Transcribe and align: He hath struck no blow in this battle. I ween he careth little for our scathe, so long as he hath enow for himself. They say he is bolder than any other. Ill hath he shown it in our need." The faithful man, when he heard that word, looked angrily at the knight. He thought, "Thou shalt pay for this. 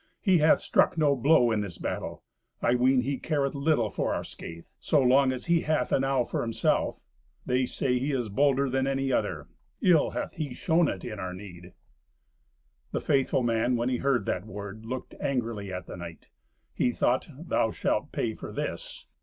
He 0.19 0.39
hath 0.39 0.59
struck 0.61 0.97
no 0.97 1.15
blow 1.15 1.51
in 1.51 1.61
this 1.61 1.77
battle. 1.77 2.23
I 2.59 2.73
ween 2.73 3.01
he 3.01 3.19
careth 3.19 3.53
little 3.53 3.91
for 3.91 4.15
our 4.15 4.23
scathe, 4.23 4.65
so 4.79 4.99
long 4.99 5.31
as 5.31 5.45
he 5.45 5.61
hath 5.61 5.91
enow 5.91 6.23
for 6.23 6.41
himself. 6.41 6.99
They 7.45 7.67
say 7.67 7.99
he 7.99 8.11
is 8.11 8.27
bolder 8.27 8.67
than 8.67 8.87
any 8.87 9.11
other. 9.11 9.47
Ill 9.79 10.09
hath 10.09 10.37
he 10.37 10.55
shown 10.55 10.87
it 10.87 11.05
in 11.05 11.19
our 11.19 11.35
need." 11.35 11.73
The 12.91 12.99
faithful 12.99 13.43
man, 13.43 13.75
when 13.75 13.89
he 13.89 13.97
heard 13.97 14.25
that 14.25 14.47
word, 14.47 14.87
looked 14.87 15.13
angrily 15.19 15.71
at 15.71 15.85
the 15.85 15.97
knight. 15.97 16.29
He 16.73 16.91
thought, 16.91 17.27
"Thou 17.37 17.69
shalt 17.69 18.11
pay 18.11 18.33
for 18.33 18.51
this. 18.51 19.05